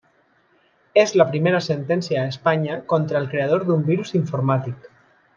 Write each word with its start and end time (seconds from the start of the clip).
És 1.01 1.11
la 1.21 1.27
primera 1.33 1.59
sentència 1.65 2.17
a 2.23 2.31
Espanya 2.33 2.77
contra 2.93 3.19
el 3.23 3.27
creador 3.35 3.67
d'un 3.69 3.85
virus 3.91 4.15
informàtic. 4.21 4.89